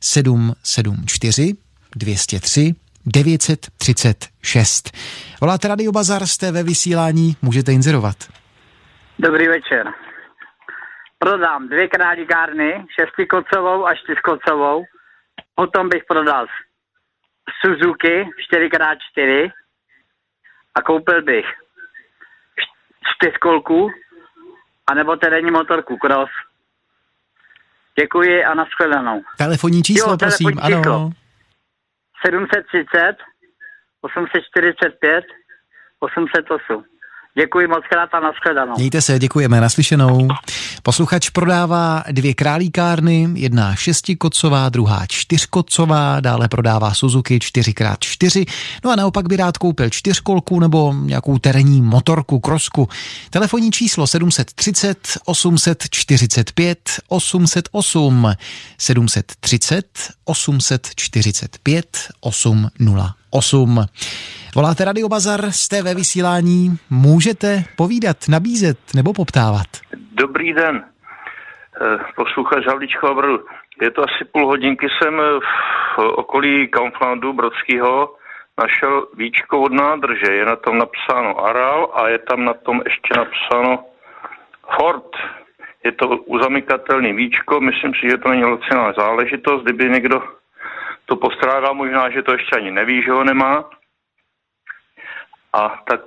774 0.00 1.65
203 1.96 2.74
936. 3.06 4.90
Voláte 5.40 5.68
Radio 5.68 5.92
Bazar, 5.92 6.26
jste 6.26 6.52
ve 6.52 6.62
vysílání, 6.62 7.36
můžete 7.42 7.72
inzerovat. 7.72 8.16
Dobrý 9.18 9.48
večer. 9.48 9.86
Prodám 11.18 11.68
dvě 11.68 11.88
králíkárny, 11.88 12.84
šestikocovou 13.00 13.86
a 13.86 13.94
čtyřkocovou. 13.94 14.84
Potom 15.54 15.88
bych 15.88 16.02
prodal 16.08 16.46
Suzuki 17.60 18.14
4x4 18.52 19.50
a 20.74 20.82
koupil 20.82 21.22
bych 21.22 21.46
čtyřkolku 23.14 23.90
anebo 24.86 25.16
terénní 25.16 25.50
motorku 25.50 25.96
Cross 25.96 26.30
Děkuji 28.00 28.44
a 28.44 28.54
nashledanou. 28.54 29.22
Telefonní 29.38 29.82
číslo, 29.82 30.12
jo, 30.12 30.16
prosím, 30.18 30.52
telefonní 30.52 30.76
číslo. 30.76 31.10
Ano. 32.24 32.46
730 32.48 33.18
845 34.02 35.26
808. 36.00 36.95
Děkuji 37.38 37.66
moc 37.66 37.84
krát 37.90 38.08
a 38.12 38.20
nashledanou. 38.20 38.74
Mějte 38.76 39.00
se, 39.00 39.18
děkujeme, 39.18 39.60
naslyšenou. 39.60 40.28
Posluchač 40.82 41.30
prodává 41.30 42.04
dvě 42.10 42.34
králíkárny, 42.34 43.28
jedna 43.34 43.74
šestikocová, 43.74 44.68
druhá 44.68 45.06
čtyřkocová, 45.08 46.20
dále 46.20 46.48
prodává 46.48 46.94
Suzuki 46.94 47.38
4x4, 47.38 48.46
no 48.84 48.90
a 48.90 48.96
naopak 48.96 49.28
by 49.28 49.36
rád 49.36 49.58
koupil 49.58 49.90
čtyřkolku 49.90 50.60
nebo 50.60 50.94
nějakou 51.02 51.38
terénní 51.38 51.82
motorku, 51.82 52.40
krosku. 52.40 52.88
Telefonní 53.30 53.70
číslo 53.70 54.06
730 54.06 54.98
845 55.24 56.78
808 57.08 58.32
730 58.78 59.86
845 60.24 61.96
808. 62.20 63.15
Voláte 64.56 64.84
Radio 64.84 65.08
Bazar, 65.08 65.40
jste 65.50 65.82
ve 65.82 65.94
vysílání, 65.94 66.70
můžete 66.90 67.64
povídat, 67.76 68.16
nabízet 68.28 68.78
nebo 68.94 69.12
poptávat. 69.12 69.66
Dobrý 70.12 70.52
den, 70.52 70.84
eh, 70.84 71.98
posluchač 72.16 72.66
Havlíčko 72.66 73.14
Brdu. 73.14 73.38
Je 73.82 73.90
to 73.90 74.02
asi 74.02 74.24
půl 74.32 74.46
hodinky 74.46 74.86
jsem 74.88 75.14
v 75.14 75.98
okolí 75.98 76.68
Kampflandu 76.68 77.32
Brodského 77.32 78.14
našel 78.58 79.06
víčko 79.16 79.60
od 79.60 79.72
nádrže. 79.72 80.32
Je 80.32 80.44
na 80.44 80.56
tom 80.56 80.78
napsáno 80.78 81.44
Aral 81.46 81.92
a 81.94 82.08
je 82.08 82.18
tam 82.18 82.44
na 82.44 82.54
tom 82.54 82.82
ještě 82.84 83.14
napsáno 83.16 83.84
Ford. 84.76 85.10
Je 85.84 85.92
to 85.92 86.08
uzamykatelný 86.08 87.12
víčko, 87.12 87.60
myslím 87.60 87.92
si, 87.94 88.10
že 88.10 88.18
to 88.18 88.28
není 88.28 88.44
laciná 88.44 88.92
záležitost. 88.92 89.62
Kdyby 89.62 89.90
někdo 89.90 90.22
to 91.06 91.16
postrádal, 91.16 91.74
možná, 91.74 92.10
že 92.10 92.22
to 92.22 92.32
ještě 92.32 92.56
ani 92.56 92.70
neví, 92.70 93.02
že 93.02 93.12
ho 93.12 93.24
nemá. 93.24 93.70
A 95.52 95.68
tak 95.88 96.00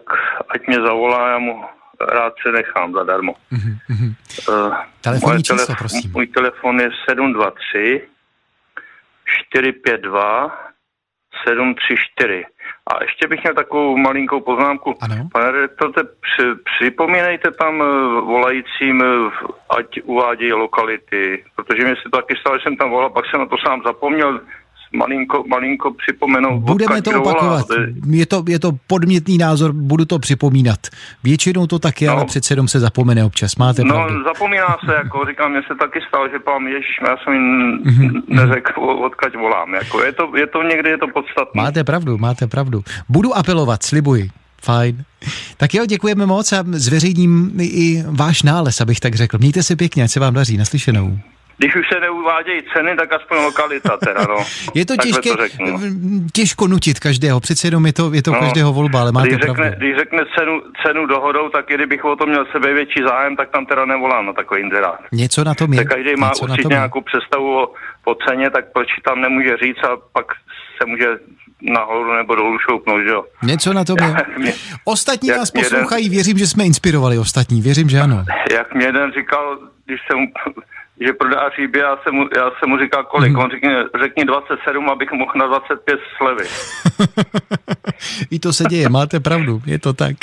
ať 0.50 0.68
mě 0.68 0.76
zavolá, 0.76 1.30
já 1.30 1.38
mu 1.38 1.66
rád 2.02 2.34
se 2.42 2.52
nechám 2.52 2.94
zadarmo. 2.94 3.34
Mm-hmm. 3.52 4.16
Uh, 4.50 4.76
Telefonní 5.02 5.44
číslo, 5.44 5.56
telefon, 5.58 5.76
prosím. 5.76 6.12
Můj 6.12 6.28
telefon 6.28 6.80
je 6.80 6.90
723 7.10 8.08
452 9.52 10.70
734. 11.48 12.46
A 12.94 13.04
ještě 13.04 13.28
bych 13.28 13.44
měl 13.44 13.54
takovou 13.54 13.98
malinkou 13.98 14.40
poznámku. 14.40 14.96
Ano. 15.02 15.30
Pane 15.34 15.52
redaktore, 15.52 16.04
při, 16.04 16.44
připomínejte 16.64 17.52
tam 17.52 17.82
eh, 17.82 17.86
volajícím, 18.22 19.04
eh, 19.04 19.32
ať 19.78 20.02
uvádějí 20.04 20.54
lokality, 20.54 21.46
protože 21.56 21.84
mi 21.84 21.96
se 21.96 22.04
to 22.04 22.10
taky 22.10 22.36
stalo, 22.40 22.58
že 22.58 22.64
jsem 22.64 22.78
tam 22.78 22.90
volal, 22.90 23.10
pak 23.10 23.26
jsem 23.26 23.40
na 23.40 23.46
to 23.46 23.56
sám 23.66 23.82
zapomněl, 23.86 24.42
malinko, 24.94 25.44
malinko 25.48 25.94
připomenout. 25.94 26.60
Budeme 26.60 27.02
to 27.02 27.22
opakovat. 27.22 27.66
Je 28.10 28.26
to, 28.26 28.44
je 28.48 28.60
to 28.60 28.72
podmětný 28.88 29.38
názor, 29.38 29.72
budu 29.74 30.06
to 30.06 30.20
připomínat. 30.20 30.80
Většinou 31.24 31.68
to 31.68 31.80
tak 31.80 32.02
je, 32.02 32.08
No. 32.08 32.14
ale 32.14 32.26
přece 32.26 32.52
jenom 32.54 32.68
se 32.68 32.80
zapomene 32.80 33.24
občas. 33.26 33.56
Máte 33.56 33.84
No, 33.84 33.94
pravdu. 33.94 34.24
zapomíná 34.24 34.78
se, 34.86 34.94
jako 34.94 35.26
říkám, 35.30 35.52
mně 35.52 35.62
se 35.68 35.76
taky 35.80 36.00
stalo, 36.08 36.30
že 36.30 36.40
pán 36.40 36.62
Ježíš, 36.68 36.98
já 37.08 37.16
jsem 37.24 37.34
jim 37.34 37.80
Mhm, 37.84 38.22
neřekl, 38.28 38.82
odkaď 38.82 39.36
volám. 39.36 39.74
Jako 39.74 40.04
je, 40.04 40.12
to, 40.12 40.38
je 40.38 40.48
to 40.48 40.64
někdy, 40.64 40.90
je 40.90 40.98
to 40.98 41.08
podstatné. 41.08 41.62
Máte 41.64 41.84
pravdu, 41.84 42.18
máte 42.18 42.48
pravdu. 42.48 42.84
Budu 43.10 43.38
apelovat, 43.38 43.84
slibuji. 43.84 44.30
Fajn. 44.64 45.04
Tak 45.58 45.74
jo, 45.74 45.86
děkujeme 45.86 46.26
moc 46.26 46.54
a 46.54 46.64
zveřejním 46.72 47.52
i- 47.60 47.64
i 47.66 48.04
váš 48.08 48.44
nález, 48.44 48.82
abych 48.82 49.00
tak 49.00 49.16
řekl. 49.16 49.38
Mějte 49.38 49.64
se 49.64 49.76
pěkně, 49.76 50.04
ať 50.04 50.12
se 50.12 50.20
vám 50.20 50.34
daří. 50.34 50.58
Naslyšenou. 50.58 51.20
Když 51.60 51.76
už 51.76 51.86
se 51.94 52.00
neuvádějí 52.00 52.62
ceny, 52.74 52.96
tak 52.96 53.14
aspoň 53.14 53.38
lokalita 53.38 53.98
teda, 53.98 54.26
no. 54.30 54.36
Je 54.76 54.86
to 54.86 54.96
Takhle 54.98 55.12
těžké, 55.22 55.30
To 55.38 55.44
řeknu, 55.48 55.66
no. 55.72 55.80
těžko 56.34 56.68
nutit 56.68 57.00
každého, 57.00 57.40
přece 57.40 57.68
jenom 57.68 57.86
je 57.86 57.94
to, 57.94 58.14
je 58.14 58.24
to 58.24 58.32
každého 58.34 58.74
volba, 58.74 59.02
ale 59.02 59.12
máte 59.12 59.28
když 59.28 59.40
pravdu. 59.42 59.64
řekne, 59.64 59.78
když 59.78 59.98
řekne 59.98 60.20
cenu, 60.40 60.62
cenu 60.86 61.06
dohodou, 61.06 61.50
tak 61.50 61.72
i 61.72 61.74
kdybych 61.76 62.06
o 62.06 62.16
to 62.16 62.26
měl 62.26 62.46
sebe 62.52 62.74
větší 62.74 63.00
zájem, 63.08 63.36
tak 63.36 63.50
tam 63.50 63.66
teda 63.66 63.86
nevolám 63.86 64.26
na 64.26 64.34
takový 64.34 64.62
inzerát. 64.62 65.00
Něco 65.12 65.44
na 65.44 65.54
tom 65.56 65.74
je. 65.74 65.78
Tak 65.80 65.88
každý 65.88 66.16
má 66.18 66.32
určitě 66.42 66.62
tom 66.64 66.70
nějakou 66.70 67.02
představu 67.02 67.60
o, 67.64 67.74
o 68.06 68.16
ceně, 68.30 68.50
tak 68.50 68.66
proč 68.74 68.88
tam 69.06 69.22
nemůže 69.22 69.58
říct 69.64 69.84
a 69.84 69.90
pak 70.14 70.26
se 70.82 70.86
může 70.86 71.08
nahoru 71.62 72.14
nebo 72.16 72.36
dolů 72.36 72.58
šoupnout, 72.70 73.02
že 73.04 73.10
jo? 73.10 73.24
Něco 73.44 73.74
na 73.74 73.84
tom 73.86 73.98
je. 74.02 74.16
Mě- 74.38 74.54
Ostatní 74.86 75.30
nás 75.30 75.54
mě 75.54 75.62
jeden- 75.64 75.70
poslouchají, 75.80 76.10
věřím, 76.10 76.38
že 76.38 76.48
jsme 76.48 76.64
inspirovali 76.66 77.18
ostatní, 77.18 77.62
věřím, 77.62 77.90
že 77.90 78.00
ano. 78.00 78.26
Jak 78.52 78.74
mě 78.74 78.86
jeden 78.86 79.12
říkal, 79.12 79.58
když 79.86 80.00
jsem, 80.12 80.20
že 81.06 81.14
prodá 81.14 81.42
říby, 81.60 81.80
já 81.80 81.96
jsem 82.04 82.16
mu, 82.16 82.24
já 82.36 82.46
jsem 82.60 82.70
mu 82.70 82.78
říkal 82.78 83.04
kolik, 83.04 83.32
Mhm. 83.32 83.42
on 83.44 83.50
řekni, 83.52 83.70
řekni 84.04 84.26
27, 84.26 84.90
abych 84.90 85.12
mohl 85.12 85.32
na 85.36 85.48
25 85.48 86.00
slevy. 86.18 86.46
I 88.32 88.40
to 88.40 88.54
se 88.54 88.64
děje, 88.70 88.90
máte 88.90 89.20
pravdu, 89.20 89.62
je 89.66 89.80
to 89.80 89.94
tak. 89.94 90.16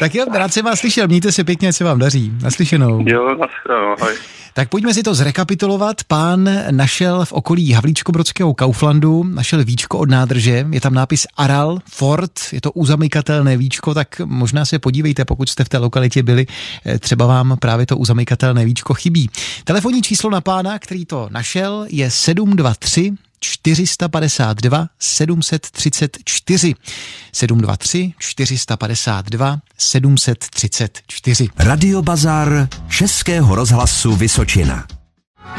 Tak 0.00 0.14
jo, 0.14 0.24
rád 0.34 0.52
jsem 0.52 0.64
vás 0.64 0.78
slyšel, 0.80 1.06
mějte 1.08 1.32
se 1.32 1.44
pěkně, 1.44 1.72
se 1.72 1.84
vám 1.84 1.98
daří. 1.98 2.32
Naslyšenou. 2.42 3.04
Jo, 3.08 3.24
nashledanou, 3.40 3.94
ahoj. 4.00 4.14
Tak 4.54 4.68
pojďme 4.68 4.94
si 4.94 5.02
to 5.02 5.14
zrekapitulovat. 5.14 5.96
Pán 6.08 6.50
našel 6.70 7.24
v 7.24 7.32
okolí 7.32 7.74
Havlíčko-Brodského 7.74 8.54
Kauflandu, 8.54 9.24
našel 9.24 9.64
víčko 9.64 9.98
od 9.98 10.10
nádrže, 10.10 10.66
je 10.70 10.80
tam 10.80 10.94
nápis 10.94 11.26
Aral 11.36 11.78
Ford, 11.90 12.30
je 12.52 12.60
to 12.60 12.72
uzamykatelné 12.72 13.56
víčko, 13.56 13.94
tak 13.94 14.20
možná 14.24 14.64
se 14.64 14.78
podívejte, 14.78 15.24
pokud 15.24 15.48
jste 15.48 15.64
v 15.64 15.68
té 15.68 15.78
lokalitě 15.78 16.22
byli, 16.22 16.46
eh, 16.86 16.98
třeba 16.98 17.26
vám 17.26 17.56
právě 17.60 17.86
to 17.86 17.96
uzamykatelné 17.96 18.64
víčko 18.64 18.94
chybí. 18.94 19.30
Telefonní 19.64 19.95
číslo 20.02 20.30
na 20.30 20.40
pána, 20.40 20.78
který 20.78 21.06
to 21.06 21.28
našel, 21.30 21.86
je 21.88 22.10
723 22.10 23.12
452 23.40 24.88
734. 24.98 26.74
723 27.32 28.12
452 28.18 29.58
734. 29.78 31.48
Radio 31.58 32.02
Bazar 32.02 32.68
Českého 32.88 33.54
rozhlasu 33.54 34.16
Vysočina. 34.16 34.95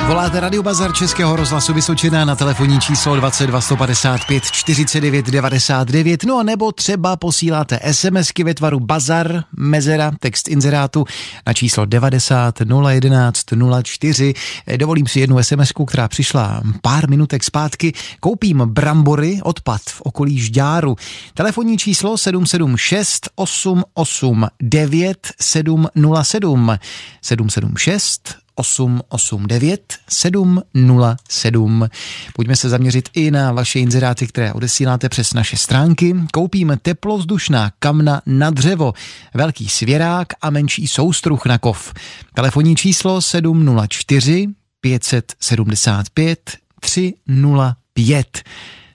Voláte 0.08 0.39
Radio 0.39 0.63
Bazar 0.63 0.94
Českého 0.94 1.36
rozhlasu 1.36 1.74
Vysočina 1.74 2.25
na 2.25 2.36
telefonní 2.36 2.79
číslo 2.79 3.15
22 3.15 3.62
155 3.62 4.44
49 4.44 5.25
99, 5.25 6.24
no 6.24 6.38
a 6.38 6.44
nebo 6.44 6.72
třeba 6.72 7.15
posíláte 7.15 7.79
SMSky 7.91 8.44
ve 8.44 8.53
tvaru 8.53 8.79
Bazar, 8.79 9.44
mezera, 9.58 10.12
text 10.20 10.48
inzerátu 10.48 11.06
na 11.48 11.53
číslo 11.53 11.86
90 11.86 12.56
011 12.89 13.46
04. 13.84 14.34
Dovolím 14.77 15.08
si 15.08 15.20
jednu 15.20 15.44
SMSku, 15.44 15.86
která 15.86 16.08
přišla 16.08 16.62
pár 16.82 17.10
minutek 17.10 17.44
zpátky. 17.44 17.94
Koupím 18.20 18.58
brambory, 18.65 19.39
odpad 19.44 19.82
v 19.82 20.01
okolí 20.01 20.39
Žďáru. 20.39 20.96
Telefonní 21.34 21.77
číslo 21.77 22.17
776 22.17 23.29
889 23.36 25.27
707 25.39 26.77
776 27.22 28.47
889 28.58 29.94
707. 30.10 31.90
Pojďme 32.34 32.56
se 32.56 32.70
zaměřit 32.70 33.10
i 33.14 33.32
na 33.32 33.52
vaše 33.52 33.80
inzeráty, 33.80 34.28
které 34.28 34.54
odesíláte 34.54 35.10
přes 35.10 35.34
naše 35.34 35.58
stránky. 35.58 36.16
Koupíme 36.34 36.78
teplovzdušná 36.78 37.72
kamna 37.80 38.22
na 38.26 38.50
dřevo, 38.50 38.94
velký 39.34 39.70
svěrák 39.70 40.28
a 40.42 40.50
menší 40.50 40.88
soustruh 40.88 41.46
na 41.46 41.58
kov. 41.58 41.94
Telefonní 42.34 42.76
číslo 42.76 43.22
704 43.22 44.48
575 44.82 46.58
305. 46.80 48.43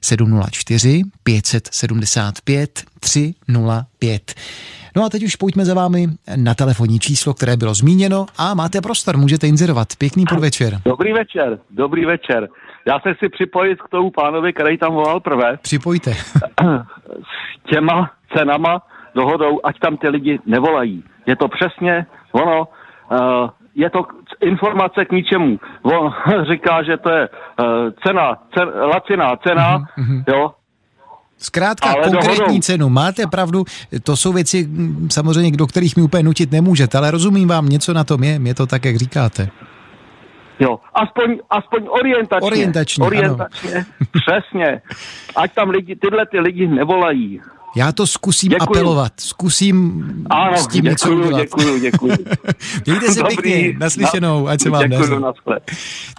704 0.02 1.02
575 1.22 2.82
305. 3.00 4.34
No 4.96 5.04
a 5.04 5.08
teď 5.08 5.22
už 5.22 5.36
pojďme 5.36 5.64
za 5.64 5.74
vámi 5.74 6.06
na 6.36 6.54
telefonní 6.54 6.98
číslo, 6.98 7.34
které 7.34 7.56
bylo 7.56 7.74
zmíněno 7.74 8.26
a 8.38 8.54
máte 8.54 8.80
prostor, 8.80 9.16
můžete 9.16 9.46
inzerovat. 9.46 9.88
Pěkný 9.98 10.24
podvečer. 10.28 10.80
Dobrý 10.84 11.12
večer, 11.12 11.58
dobrý 11.70 12.04
večer. 12.04 12.48
Já 12.86 13.00
se 13.00 13.14
chci 13.14 13.28
připojit 13.28 13.82
k 13.82 13.88
tomu 13.88 14.10
pánovi, 14.10 14.52
který 14.52 14.78
tam 14.78 14.92
volal 14.92 15.20
prvé. 15.20 15.56
Připojte. 15.62 16.10
S 16.10 16.32
těma 17.74 18.10
cenama 18.36 18.82
dohodou, 19.14 19.60
ať 19.64 19.78
tam 19.78 19.96
ty 19.96 20.08
lidi 20.08 20.38
nevolají. 20.46 21.04
Je 21.26 21.36
to 21.36 21.48
přesně 21.48 22.06
ono, 22.32 22.68
uh, 23.10 23.50
je 23.74 23.90
to 23.90 24.02
informace 24.40 25.04
k 25.04 25.12
ničemu. 25.12 25.60
On 25.82 26.12
říká, 26.50 26.82
že 26.82 26.96
to 26.96 27.10
je 27.10 27.28
uh, 27.28 27.66
cena, 28.06 28.36
cen, 28.58 28.68
laciná 28.68 29.36
cena, 29.36 29.78
mm-hmm. 29.78 30.24
jo, 30.28 30.50
Zkrátka 31.42 31.88
Ale 31.88 32.02
konkrétní 32.02 32.36
dohodou. 32.36 32.60
cenu. 32.60 32.88
Máte 32.88 33.26
pravdu, 33.26 33.64
to 34.02 34.16
jsou 34.16 34.32
věci 34.32 34.66
mm, 34.66 35.08
samozřejmě, 35.10 35.56
do 35.56 35.66
kterých 35.66 35.96
mi 35.96 36.02
úplně 36.02 36.22
nutit 36.22 36.52
nemůžete, 36.52 36.98
ale 36.98 37.10
rozumím 37.10 37.48
vám, 37.48 37.68
něco 37.68 37.92
na 37.92 38.04
tom 38.04 38.24
je, 38.24 38.40
je 38.42 38.54
to 38.54 38.66
tak, 38.66 38.84
jak 38.84 38.96
říkáte. 38.96 39.48
Jo, 40.60 40.78
aspoň, 40.94 41.38
aspoň 41.50 41.86
orientačně. 41.88 42.46
Orientačně, 42.46 43.04
orientačně 43.04 43.84
přesně. 44.12 44.82
Ať 45.36 45.54
tam 45.54 45.70
lidi, 45.70 45.96
tyhle 45.96 46.26
ty 46.26 46.40
lidi 46.40 46.68
nevolají. 46.68 47.40
Já 47.76 47.92
to 47.92 48.06
zkusím 48.06 48.50
Děkuju. 48.50 48.70
apelovat, 48.70 49.12
zkusím 49.20 50.04
Ano, 50.30 50.56
s 50.56 50.66
tím 50.66 50.84
něco 50.84 51.08
děkuju, 51.08 51.26
udělat. 51.26 51.42
děkuju, 51.42 51.78
děkuju. 51.78 52.12
Mějte 52.86 53.12
se 53.14 53.20
Dobrý, 53.20 53.36
pěkně, 53.36 53.74
naslyšenou, 53.78 54.48
ať 54.48 54.60
se 54.62 54.70
vám 54.70 54.90
děkuju. 54.90 55.24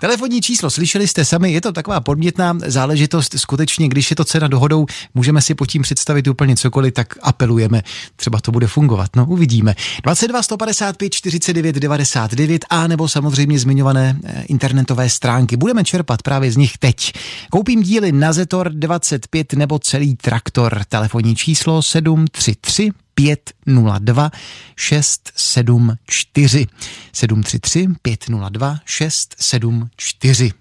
Telefonní 0.01 0.41
číslo, 0.41 0.69
slyšeli 0.69 1.07
jste 1.07 1.25
sami, 1.25 1.51
je 1.51 1.61
to 1.61 1.71
taková 1.71 1.99
podmětná 1.99 2.57
záležitost. 2.65 3.35
Skutečně, 3.39 3.87
když 3.87 4.09
je 4.09 4.15
to 4.15 4.25
cena 4.25 4.47
dohodou, 4.47 4.85
můžeme 5.15 5.41
si 5.41 5.55
pod 5.55 5.65
tím 5.65 5.81
představit 5.81 6.27
úplně 6.27 6.55
cokoliv, 6.55 6.93
tak 6.93 7.07
apelujeme. 7.21 7.81
Třeba 8.15 8.39
to 8.39 8.51
bude 8.51 8.67
fungovat, 8.67 9.09
no 9.15 9.25
uvidíme. 9.25 9.75
22 10.03 10.43
155 10.43 11.13
49 11.13 11.75
99 11.75 12.65
a 12.69 12.87
nebo 12.87 13.07
samozřejmě 13.07 13.59
zmiňované 13.59 14.19
eh, 14.23 14.43
internetové 14.47 15.09
stránky. 15.09 15.57
Budeme 15.57 15.83
čerpat 15.83 16.21
právě 16.21 16.51
z 16.51 16.57
nich 16.57 16.77
teď. 16.77 17.13
Koupím 17.51 17.83
díly 17.83 18.11
na 18.11 18.33
Zetor 18.33 18.69
25 18.69 19.53
nebo 19.53 19.79
celý 19.79 20.15
traktor. 20.15 20.81
Telefonní 20.89 21.35
číslo 21.43 21.81
733 21.81 22.91
502 23.15 24.31
674. 24.75 26.67
733 27.13 27.87
502 28.01 28.77
674. 28.85 30.51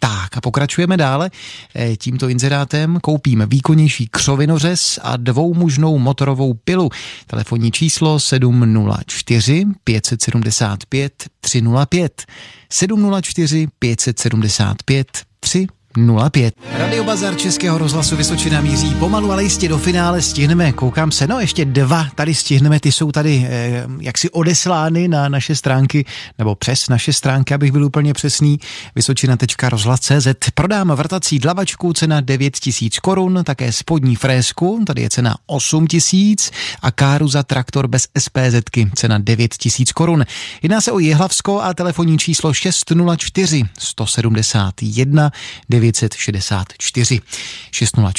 Tak 0.00 0.36
a 0.36 0.40
pokračujeme 0.40 0.96
dále 0.96 1.30
eh, 1.74 1.96
tímto 1.96 2.28
inzerátem. 2.28 2.98
Koupím 3.02 3.44
výkonnější 3.48 4.08
křovinořez 4.08 4.98
a 5.02 5.16
dvoumužnou 5.16 5.98
motorovou 5.98 6.54
pilu. 6.54 6.90
Telefonní 7.26 7.72
číslo 7.72 8.20
704 8.20 9.64
575 9.84 11.12
305. 11.40 12.24
704 12.70 13.68
575 13.78 15.06
305. 15.40 15.79
05. 15.96 16.54
Radio 16.72 17.04
Bazar 17.04 17.36
Českého 17.36 17.78
rozhlasu 17.78 18.16
Vysočina 18.16 18.60
míří 18.60 18.94
pomalu, 18.94 19.32
ale 19.32 19.42
jistě 19.42 19.68
do 19.68 19.78
finále 19.78 20.22
stihneme, 20.22 20.72
koukám 20.72 21.10
se, 21.10 21.26
no 21.26 21.40
ještě 21.40 21.64
dva 21.64 22.06
tady 22.14 22.34
stihneme, 22.34 22.80
ty 22.80 22.92
jsou 22.92 23.12
tady 23.12 23.46
eh, 23.50 23.86
jaksi 24.00 24.30
odeslány 24.30 25.08
na 25.08 25.28
naše 25.28 25.56
stránky, 25.56 26.04
nebo 26.38 26.54
přes 26.54 26.88
naše 26.88 27.12
stránky, 27.12 27.54
abych 27.54 27.72
byl 27.72 27.84
úplně 27.84 28.12
přesný, 28.12 28.60
vysočina.rozhlas.cz. 28.94 30.26
Prodám 30.54 30.88
vrtací 30.88 31.38
dlavačku, 31.38 31.92
cena 31.92 32.20
9 32.20 32.56
tisíc 32.56 32.98
korun, 32.98 33.40
také 33.44 33.72
spodní 33.72 34.16
frésku, 34.16 34.82
tady 34.86 35.02
je 35.02 35.10
cena 35.10 35.36
8 35.46 35.86
tisíc 35.86 36.50
a 36.82 36.90
káru 36.90 37.28
za 37.28 37.42
traktor 37.42 37.88
bez 37.88 38.08
SPZky, 38.18 38.90
cena 38.94 39.18
9 39.18 39.54
tisíc 39.54 39.92
korun. 39.92 40.24
Jedná 40.62 40.80
se 40.80 40.92
o 40.92 40.98
Jihlavsko 40.98 41.60
a 41.60 41.74
telefonní 41.74 42.18
číslo 42.18 42.52
604 42.52 43.62
171 43.78 45.30
964 45.80 46.64
604 47.70 48.14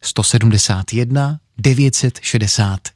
171 0.00 1.40
964. 1.62 2.92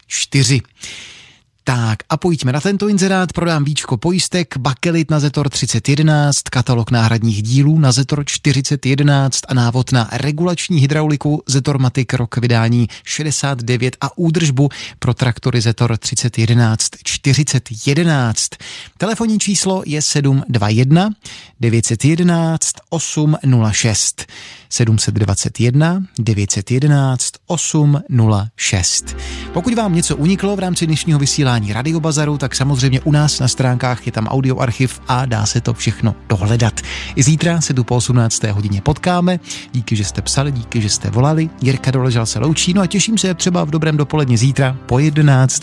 Tak 1.70 1.98
a 2.08 2.16
pojďme 2.16 2.52
na 2.52 2.60
tento 2.60 2.88
inzerát, 2.88 3.32
prodám 3.32 3.64
víčko 3.64 3.96
pojistek, 3.96 4.56
bakelit 4.56 5.10
na 5.10 5.20
Zetor 5.20 5.48
3011, 5.48 6.42
katalog 6.42 6.90
náhradních 6.90 7.42
dílů 7.42 7.78
na 7.78 7.92
Zetor 7.92 8.24
4011 8.26 9.40
a 9.48 9.54
návod 9.54 9.92
na 9.92 10.08
regulační 10.12 10.80
hydrauliku 10.80 11.42
Zetor 11.46 11.78
Matic 11.78 12.12
rok 12.12 12.36
vydání 12.36 12.88
69 13.04 13.96
a 14.00 14.18
údržbu 14.18 14.68
pro 14.98 15.14
traktory 15.14 15.60
Zetor 15.60 15.96
3011 15.96 16.88
4011. 17.04 18.48
Telefonní 18.98 19.38
číslo 19.38 19.82
je 19.86 20.02
721 20.02 21.10
911 21.60 22.72
806. 22.90 24.26
721 24.70 26.02
911 26.18 27.32
806. 27.46 29.16
Pokud 29.52 29.74
vám 29.74 29.94
něco 29.94 30.16
uniklo 30.16 30.56
v 30.56 30.58
rámci 30.58 30.86
dnešního 30.86 31.18
vysílání 31.18 31.59
Radiobazaru, 31.68 32.38
tak 32.38 32.54
samozřejmě 32.54 33.00
u 33.00 33.12
nás 33.12 33.40
na 33.40 33.48
stránkách 33.48 34.06
je 34.06 34.12
tam 34.12 34.26
audioarchiv 34.26 35.00
a 35.08 35.26
dá 35.26 35.46
se 35.46 35.60
to 35.60 35.74
všechno 35.74 36.14
dohledat. 36.28 36.80
I 37.16 37.22
zítra 37.22 37.60
se 37.60 37.74
tu 37.74 37.84
po 37.84 37.96
18. 37.96 38.42
hodině 38.44 38.80
potkáme. 38.80 39.40
Díky, 39.72 39.96
že 39.96 40.04
jste 40.04 40.22
psali, 40.22 40.52
díky, 40.52 40.80
že 40.80 40.88
jste 40.88 41.10
volali. 41.10 41.50
Jirka 41.62 41.90
Doležal 41.90 42.26
se 42.26 42.38
loučí, 42.38 42.74
no 42.74 42.82
a 42.82 42.86
těším 42.86 43.18
se 43.18 43.34
třeba 43.34 43.64
v 43.64 43.70
dobrém 43.70 43.96
dopoledně 43.96 44.38
zítra 44.38 44.76
po 44.86 44.98
11. 44.98 45.62